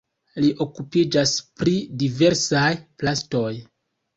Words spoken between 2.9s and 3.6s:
plastoj.